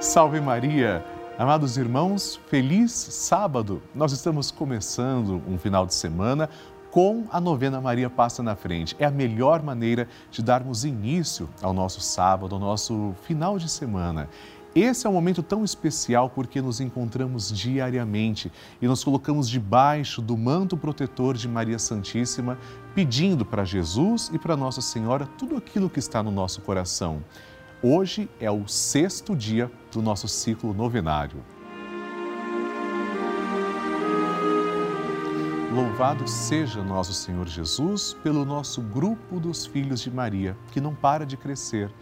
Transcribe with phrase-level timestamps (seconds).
[0.00, 1.13] Salve Maria!
[1.36, 3.82] Amados irmãos, feliz sábado!
[3.92, 6.48] Nós estamos começando um final de semana
[6.92, 8.94] com a novena Maria Passa na Frente.
[9.00, 14.28] É a melhor maneira de darmos início ao nosso sábado, ao nosso final de semana.
[14.76, 20.36] Esse é um momento tão especial porque nos encontramos diariamente e nos colocamos debaixo do
[20.36, 22.56] manto protetor de Maria Santíssima,
[22.94, 27.24] pedindo para Jesus e para Nossa Senhora tudo aquilo que está no nosso coração.
[27.86, 31.44] Hoje é o sexto dia do nosso ciclo novenário.
[35.70, 41.26] Louvado seja nosso Senhor Jesus pelo nosso grupo dos filhos de Maria, que não para
[41.26, 41.92] de crescer.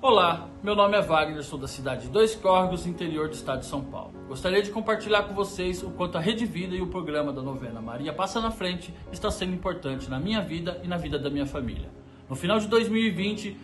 [0.00, 3.66] Olá, meu nome é Wagner, sou da cidade de Dois Córregos, interior do estado de
[3.66, 4.14] São Paulo.
[4.26, 7.82] Gostaria de compartilhar com vocês o quanto a Rede Vida e o programa da novena
[7.82, 11.44] Maria Passa na Frente está sendo importante na minha vida e na vida da minha
[11.44, 11.90] família.
[12.30, 13.54] No final de 2020,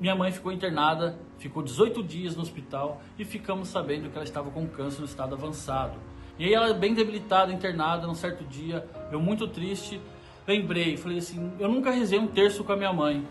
[0.00, 4.48] minha mãe ficou internada, ficou 18 dias no hospital e ficamos sabendo que ela estava
[4.48, 5.98] com câncer no estado avançado.
[6.38, 10.00] E aí ela bem debilitada, internada, num certo dia, eu muito triste,
[10.46, 13.26] lembrei, falei assim, eu nunca rezei um terço com a minha mãe.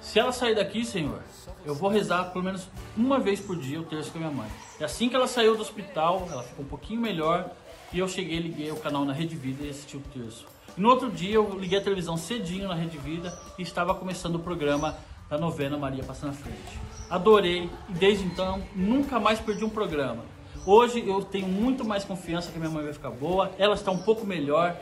[0.00, 1.20] Se ela sair daqui, Senhor,
[1.64, 4.48] eu vou rezar pelo menos uma vez por dia o terço com a minha mãe.
[4.80, 7.50] E assim que ela saiu do hospital, ela ficou um pouquinho melhor
[7.92, 10.46] e eu cheguei, liguei o canal na Rede Vida e assisti o terço.
[10.76, 14.36] E no outro dia eu liguei a televisão cedinho na Rede Vida e estava começando
[14.36, 14.96] o programa
[15.28, 16.78] da novena Maria Passa na Frente.
[17.10, 20.24] Adorei e desde então nunca mais perdi um programa.
[20.64, 23.98] Hoje eu tenho muito mais confiança que minha mãe vai ficar boa, ela está um
[23.98, 24.76] pouco melhor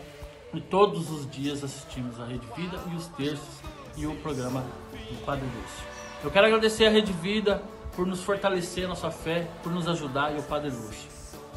[0.53, 3.61] e todos os dias assistimos a Rede Vida e os terços
[3.97, 4.63] e o programa
[4.93, 5.85] do Padre Lúcio.
[6.23, 7.63] Eu quero agradecer a Rede Vida
[7.95, 11.09] por nos fortalecer nossa fé, por nos ajudar e o Padre Lúcio.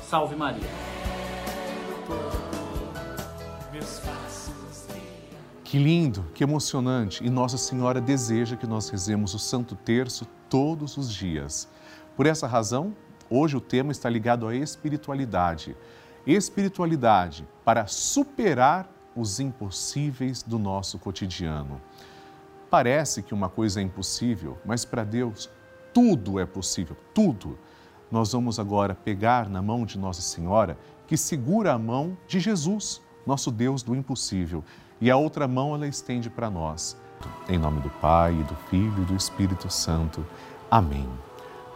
[0.01, 0.69] Salve Maria!
[5.63, 7.23] Que lindo, que emocionante!
[7.23, 11.69] E Nossa Senhora deseja que nós rezemos o Santo Terço todos os dias.
[12.15, 12.95] Por essa razão,
[13.29, 15.77] hoje o tema está ligado à espiritualidade.
[16.25, 21.79] Espiritualidade para superar os impossíveis do nosso cotidiano.
[22.69, 25.49] Parece que uma coisa é impossível, mas para Deus
[25.93, 27.57] tudo é possível, tudo.
[28.11, 33.01] Nós vamos agora pegar na mão de Nossa Senhora, que segura a mão de Jesus,
[33.25, 34.63] nosso Deus do impossível,
[35.01, 36.95] e a outra mão ela estende para nós.
[37.47, 40.25] Em nome do Pai, do Filho e do Espírito Santo.
[40.69, 41.09] Amém.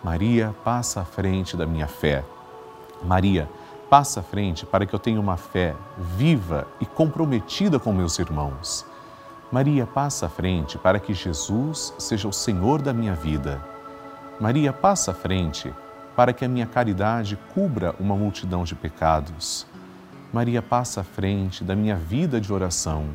[0.03, 2.23] Maria, passa à frente da minha fé.
[3.03, 3.49] Maria,
[3.89, 8.85] passa à frente para que eu tenha uma fé viva e comprometida com meus irmãos.
[9.53, 13.63] Maria, passa à frente para que Jesus seja o Senhor da minha vida.
[14.39, 15.71] Maria, passa à frente
[16.15, 19.67] para que a minha caridade cubra uma multidão de pecados.
[20.33, 23.09] Maria, passa à frente da minha vida de oração.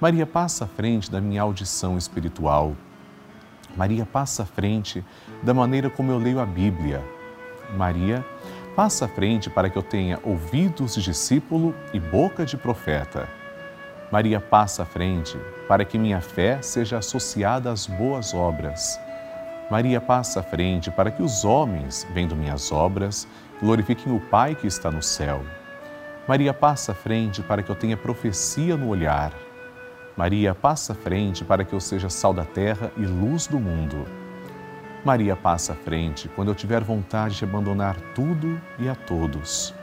[0.00, 2.74] Maria, passa à frente da minha audição espiritual.
[3.76, 5.04] Maria, passa à frente
[5.44, 7.04] da maneira como eu leio a Bíblia.
[7.76, 8.26] Maria,
[8.74, 13.28] passa à frente para que eu tenha ouvidos de discípulo e boca de profeta.
[14.12, 19.00] Maria passa à frente para que minha fé seja associada às boas obras.
[19.70, 23.26] Maria passa à frente para que os homens, vendo minhas obras,
[23.58, 25.42] glorifiquem o Pai que está no céu.
[26.28, 29.32] Maria passa à frente para que eu tenha profecia no olhar.
[30.14, 34.06] Maria, passa à frente para que eu seja sal da terra e luz do mundo.
[35.02, 39.74] Maria, passa à frente quando eu tiver vontade de abandonar tudo e a todos.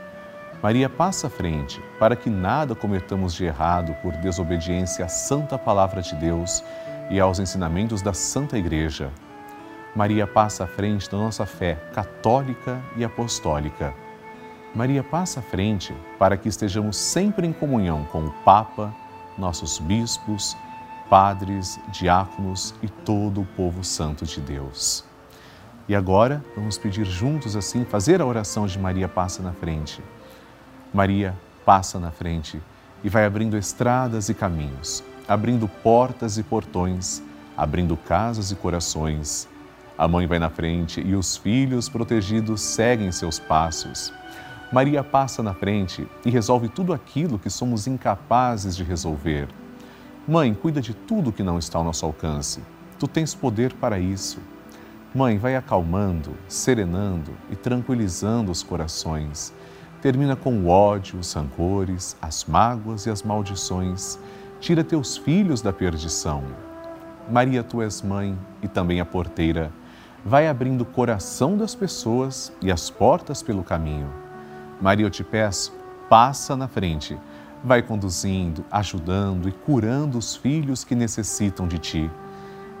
[0.62, 6.02] Maria, passa à frente para que nada cometamos de errado por desobediência à santa palavra
[6.02, 6.62] de Deus
[7.08, 9.10] e aos ensinamentos da Santa Igreja.
[9.96, 13.94] Maria passa à frente da nossa fé católica e apostólica.
[14.74, 18.94] Maria passa à frente para que estejamos sempre em comunhão com o Papa,
[19.38, 20.54] nossos bispos,
[21.08, 25.04] padres, diáconos e todo o povo santo de Deus.
[25.88, 30.02] E agora vamos pedir juntos assim, fazer a oração de Maria passa na frente.
[30.92, 32.60] Maria passa na frente
[33.04, 37.22] e vai abrindo estradas e caminhos, abrindo portas e portões,
[37.56, 39.48] abrindo casas e corações.
[39.96, 44.12] A mãe vai na frente e os filhos protegidos seguem seus passos.
[44.72, 49.48] Maria passa na frente e resolve tudo aquilo que somos incapazes de resolver.
[50.26, 52.60] Mãe, cuida de tudo que não está ao nosso alcance.
[52.98, 54.38] Tu tens poder para isso.
[55.14, 59.52] Mãe, vai acalmando, serenando e tranquilizando os corações.
[60.02, 64.18] Termina com o ódio, os rancores, as mágoas e as maldições.
[64.60, 66.42] Tira teus filhos da perdição.
[67.30, 69.70] Maria, tu és mãe e também a porteira.
[70.24, 74.10] Vai abrindo o coração das pessoas e as portas pelo caminho
[74.80, 75.72] Maria, eu te peço,
[76.08, 77.18] passa na frente,
[77.62, 82.10] vai conduzindo, ajudando e curando os filhos que necessitam de ti.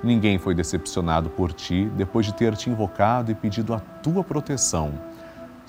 [0.02, 4.94] Ninguém foi decepcionado por ti depois de ter te invocado e pedido a tua proteção.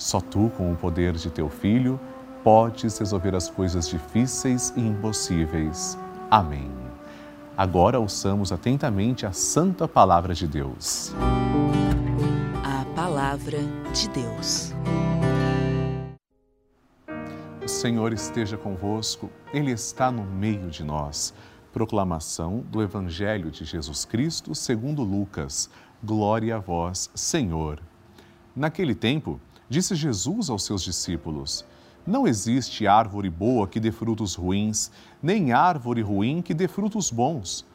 [0.01, 2.00] Só tu, com o poder de teu filho,
[2.44, 5.95] podes resolver as coisas difíceis e impossíveis.
[6.30, 6.71] Amém.
[7.56, 11.13] Agora ouçamos atentamente a santa palavra de Deus.
[12.63, 13.59] A palavra
[13.94, 14.74] de Deus.
[17.68, 21.31] Senhor esteja convosco, Ele está no meio de nós.
[21.71, 25.69] Proclamação do Evangelho de Jesus Cristo segundo Lucas.
[26.03, 27.80] Glória a vós, Senhor.
[28.56, 29.39] Naquele tempo,
[29.71, 31.63] disse Jesus aos seus discípulos:
[32.06, 34.91] Não existe árvore boa que dê frutos ruins,
[35.23, 37.65] nem árvore ruim que dê frutos bons.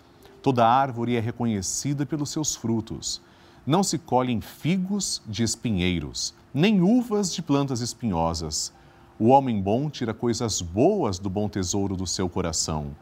[0.42, 3.22] Toda árvore é reconhecida pelos seus frutos.
[3.66, 8.74] Não se colhem figos de espinheiros, nem uvas de plantas espinhosas.
[9.18, 12.94] O homem bom tira coisas boas do bom tesouro do seu coração,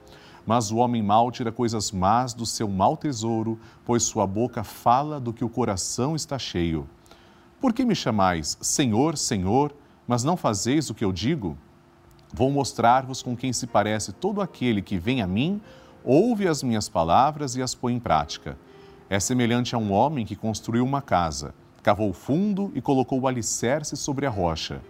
[0.46, 5.18] mas o homem mau tira coisas más do seu mau tesouro, pois sua boca fala
[5.18, 6.88] do que o coração está cheio.
[7.64, 9.74] Por que me chamais Senhor, Senhor,
[10.06, 11.56] mas não fazeis o que eu digo?
[12.30, 15.62] Vou mostrar-vos com quem se parece todo aquele que vem a mim,
[16.04, 18.58] ouve as minhas palavras e as põe em prática.
[19.08, 23.96] É semelhante a um homem que construiu uma casa, cavou fundo e colocou o alicerce
[23.96, 24.82] sobre a rocha.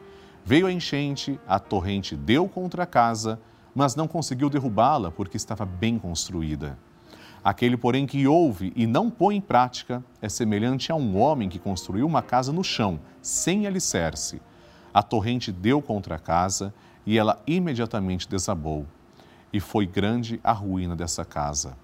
[0.44, 3.38] Veio a enchente, a torrente deu contra a casa,
[3.72, 6.76] mas não conseguiu derrubá-la porque estava bem construída.
[7.44, 11.58] Aquele, porém, que ouve e não põe em prática é semelhante a um homem que
[11.58, 14.40] construiu uma casa no chão, sem alicerce.
[14.94, 16.72] A torrente deu contra a casa
[17.04, 18.86] e ela imediatamente desabou.
[19.52, 21.76] E foi grande a ruína dessa casa.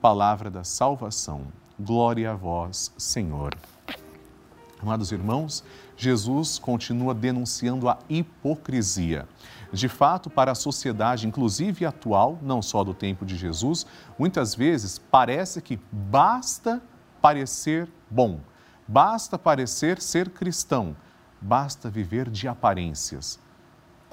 [0.00, 1.42] Palavra da salvação.
[1.78, 3.54] Glória a vós, Senhor.
[4.80, 5.64] Amados irmãos,
[5.96, 9.28] Jesus continua denunciando a hipocrisia.
[9.72, 13.84] De fato, para a sociedade, inclusive atual, não só do tempo de Jesus,
[14.16, 16.80] muitas vezes parece que basta
[17.20, 18.38] parecer bom,
[18.86, 20.96] basta parecer ser cristão,
[21.40, 23.38] basta viver de aparências.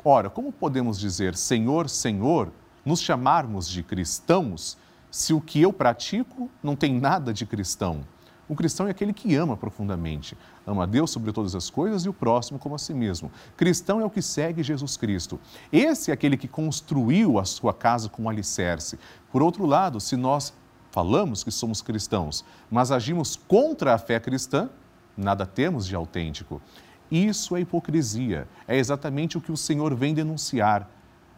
[0.04, 2.52] Ora, como podemos dizer Senhor, Senhor,
[2.84, 4.78] nos chamarmos de cristãos,
[5.12, 8.04] se o que eu pratico não tem nada de cristão?
[8.48, 10.38] O cristão é aquele que ama profundamente,
[10.68, 13.32] ama a Deus sobre todas as coisas e o próximo como a si mesmo.
[13.58, 15.40] Cristão é o que segue Jesus Cristo.
[15.72, 19.00] Esse é aquele que construiu a sua casa com um alicerce.
[19.32, 20.54] Por outro lado, se nós
[20.92, 24.70] falamos que somos cristãos, mas agimos contra a fé cristã,
[25.18, 26.62] nada temos de autêntico.
[27.10, 28.48] Isso é hipocrisia.
[28.68, 30.90] É exatamente o que o Senhor vem denunciar.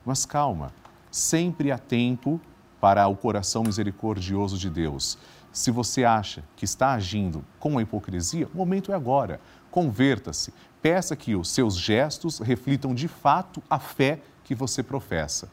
[0.06, 0.74] Mas calma,
[1.10, 2.40] sempre há tempo
[2.80, 5.18] para o coração misericordioso de Deus.
[5.58, 9.42] Se você acha que está agindo com a hipocrisia, o momento é agora.
[9.72, 10.54] Converta-se.
[10.84, 15.50] Peça que os seus gestos reflitam de fato a fé que você professa.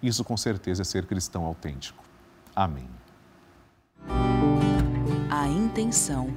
[0.00, 2.04] Isso com certeza é ser cristão autêntico.
[2.54, 2.88] Amém.
[5.28, 6.28] A intenção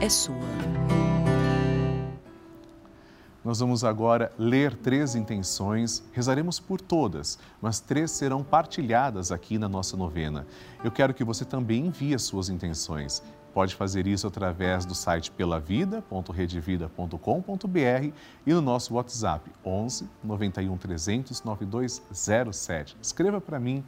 [0.00, 1.13] é sua.
[3.44, 9.68] Nós vamos agora ler três intenções, rezaremos por todas, mas três serão partilhadas aqui na
[9.68, 10.46] nossa novena.
[10.82, 13.22] Eu quero que você também envie as suas intenções.
[13.52, 18.12] Pode fazer isso através do site pelavida.redevida.com.br
[18.46, 22.96] e no nosso WhatsApp 11 91 300 9207.
[23.00, 23.84] Escreva para mim,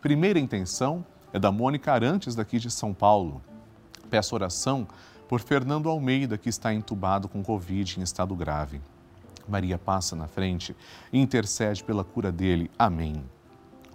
[0.00, 3.42] Primeira intenção é da Mônica Arantes, daqui de São Paulo.
[4.08, 4.86] Peço oração
[5.28, 8.80] por Fernando Almeida, que está entubado com Covid em estado grave.
[9.48, 10.76] Maria passa na frente
[11.12, 12.70] e intercede pela cura dele.
[12.78, 13.24] Amém.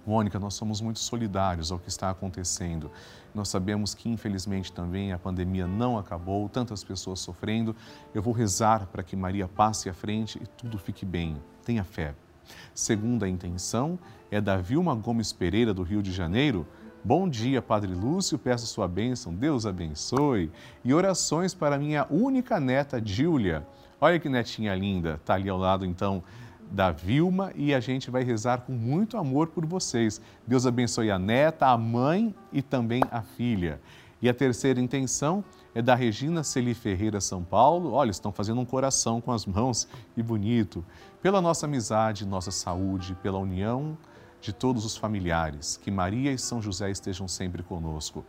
[0.06, 2.92] Mônica, nós somos muito solidários ao que está acontecendo.
[3.34, 7.74] Nós sabemos que, infelizmente, também a pandemia não acabou, tantas pessoas sofrendo.
[8.14, 11.42] Eu vou rezar para que Maria passe à frente e tudo fique bem.
[11.64, 12.14] Tenha fé.
[12.74, 13.98] Segunda intenção
[14.30, 16.68] é da Vilma Gomes Pereira, do Rio de Janeiro.
[17.02, 20.52] Bom dia, Padre Lúcio, peço sua bênção, Deus abençoe.
[20.84, 23.66] E orações para minha única neta, Júlia.
[24.00, 26.24] Olha que netinha linda, está ali ao lado, então,
[26.74, 30.20] da Vilma e a gente vai rezar com muito amor por vocês.
[30.46, 33.80] Deus abençoe a neta, a mãe e também a filha.
[34.22, 35.44] E a terceira intenção
[35.76, 37.92] é da Regina Celi Ferreira São Paulo.
[37.92, 40.84] Olha, estão fazendo um coração com as mãos e bonito.
[41.22, 43.98] Pela nossa amizade, nossa saúde, pela união
[44.40, 48.26] de todos os familiares, que Maria e São José estejam sempre conosco.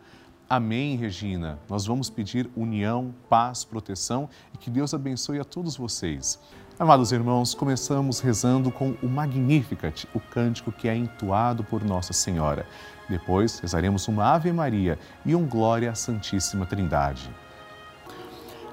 [0.49, 1.59] Amém, Regina.
[1.71, 6.39] Nós vamos pedir união, paz, proteção e que Deus abençoe a todos vocês.
[6.79, 12.67] Amados irmãos, começamos rezando com o Magnificat, o cântico que é entoado por Nossa Senhora.
[13.09, 17.31] Depois rezaremos uma Ave Maria e um Glória à Santíssima Trindade.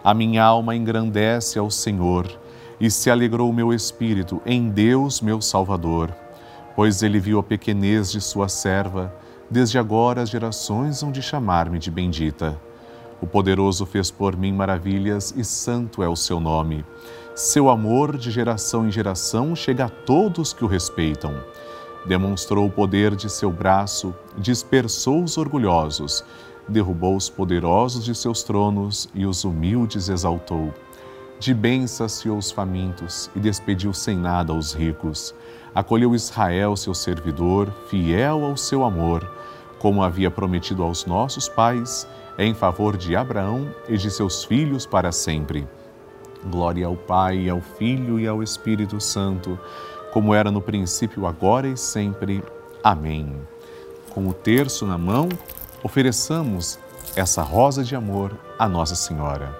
[0.04, 2.28] A minha alma engrandece ao Senhor
[2.82, 6.14] e se alegrou o meu espírito em Deus, meu Salvador,
[6.76, 9.14] pois ele viu a pequenez de sua serva.
[9.52, 12.58] Desde agora as gerações hão de chamar-me de bendita.
[13.22, 16.86] O poderoso fez por mim maravilhas e santo é o seu nome.
[17.36, 21.36] Seu amor de geração em geração chega a todos que o respeitam.
[22.06, 26.24] Demonstrou o poder de seu braço, dispersou os orgulhosos,
[26.66, 30.74] derrubou os poderosos de seus tronos e os humildes exaltou.
[31.42, 35.36] De bem saciou os famintos e despediu sem nada os ricos.
[35.74, 39.28] Acolheu Israel, seu servidor, fiel ao seu amor,
[39.82, 42.08] como havia prometido aos nossos pais,
[42.38, 45.68] em favor de Abraão e de seus filhos para sempre.
[46.46, 49.60] Glória ao Pai, ao Filho e ao Espírito Santo,
[50.14, 52.44] como era no princípio, agora e sempre.
[52.84, 53.36] Amém.
[54.12, 55.28] Com o terço na mão,
[55.82, 56.78] ofereçamos
[57.16, 59.60] essa rosa de amor à Nossa Senhora.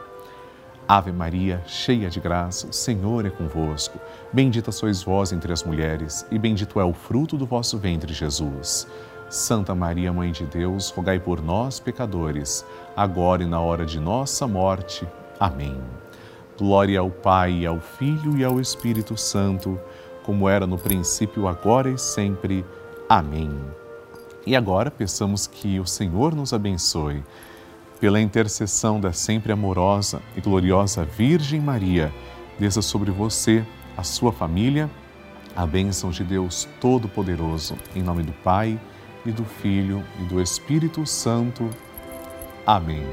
[0.88, 3.98] Ave Maria, cheia de graça, o Senhor é convosco.
[4.32, 8.88] Bendita sois vós entre as mulheres, e bendito é o fruto do vosso ventre, Jesus.
[9.32, 12.66] Santa Maria, Mãe de Deus, rogai por nós, pecadores,
[12.98, 15.08] agora e na hora de nossa morte.
[15.40, 15.82] Amém.
[16.60, 19.80] Glória ao Pai, ao Filho e ao Espírito Santo,
[20.24, 22.66] como era no princípio, agora e sempre.
[23.08, 23.58] Amém.
[24.46, 27.24] E agora peçamos que o Senhor nos abençoe.
[28.02, 32.14] Pela intercessão da sempre amorosa e gloriosa Virgem Maria,
[32.60, 34.90] desça sobre você, a sua família,
[35.56, 38.78] a bênção de Deus Todo-Poderoso, em nome do Pai,
[39.26, 41.70] e do Filho e do Espírito Santo.
[42.66, 43.04] Amém.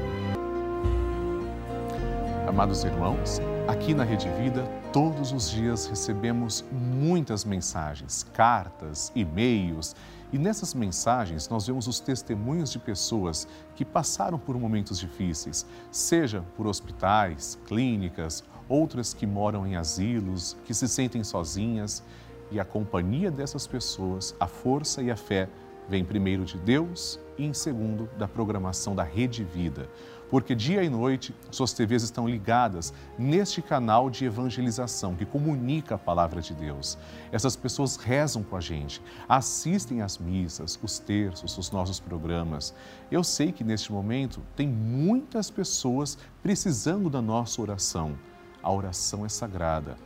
[2.47, 9.95] Amados irmãos, aqui na Rede Vida, todos os dias recebemos muitas mensagens, cartas, e-mails,
[10.33, 16.43] e nessas mensagens nós vemos os testemunhos de pessoas que passaram por momentos difíceis, seja
[16.57, 22.03] por hospitais, clínicas, outras que moram em asilos, que se sentem sozinhas,
[22.51, 25.47] e a companhia dessas pessoas, a força e a fé
[25.89, 29.89] vem primeiro de Deus e em segundo da programação da Rede Vida
[30.29, 35.97] porque dia e noite suas TVs estão ligadas neste canal de evangelização que comunica a
[35.97, 36.97] palavra de Deus.
[37.31, 42.73] Essas pessoas rezam com a gente, assistem às missas, os terços, os nossos programas.
[43.11, 48.17] Eu sei que neste momento tem muitas pessoas precisando da nossa oração.
[48.61, 49.97] A oração é sagrada.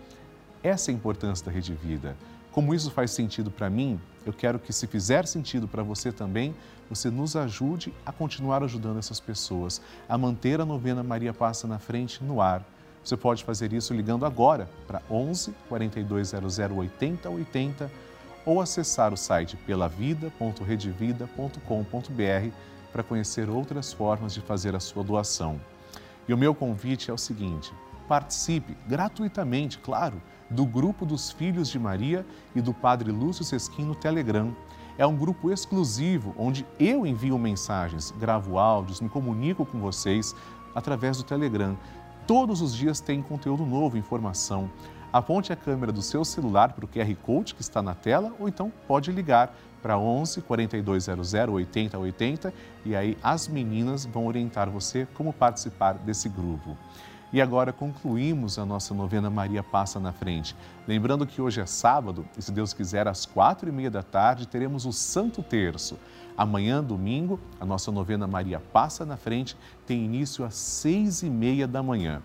[0.61, 2.15] Essa é a importância da Rede Vida.
[2.51, 6.55] Como isso faz sentido para mim, eu quero que, se fizer sentido para você também,
[6.89, 11.79] você nos ajude a continuar ajudando essas pessoas, a manter a novena Maria Passa na
[11.79, 12.63] Frente no ar.
[13.03, 17.91] Você pode fazer isso ligando agora para 11 4200 80 80
[18.45, 22.55] ou acessar o site pelavida.redevida.com.br
[22.91, 25.59] para conhecer outras formas de fazer a sua doação.
[26.27, 27.73] E o meu convite é o seguinte:
[28.07, 33.95] participe gratuitamente, claro do grupo dos Filhos de Maria e do Padre Lúcio Sesquim no
[33.95, 34.55] Telegram.
[34.97, 40.35] É um grupo exclusivo onde eu envio mensagens, gravo áudios, me comunico com vocês
[40.75, 41.77] através do Telegram.
[42.27, 44.69] Todos os dias tem conteúdo novo, informação.
[45.11, 48.47] Aponte a câmera do seu celular para o QR Code que está na tela ou
[48.47, 52.53] então pode ligar para 11 4200 8080
[52.85, 56.75] e aí as meninas vão orientar você como participar desse grupo.
[57.33, 60.55] E agora concluímos a nossa novena Maria Passa na Frente.
[60.87, 64.47] Lembrando que hoje é sábado e, se Deus quiser, às quatro e meia da tarde
[64.47, 65.97] teremos o Santo Terço.
[66.37, 71.67] Amanhã, domingo, a nossa novena Maria Passa na Frente tem início às seis e meia
[71.67, 72.21] da manhã.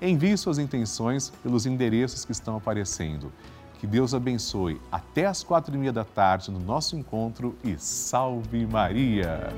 [0.00, 3.30] Envie suas intenções pelos endereços que estão aparecendo.
[3.78, 4.80] Que Deus abençoe.
[4.90, 9.52] Até às quatro e meia da tarde no nosso encontro e salve Maria!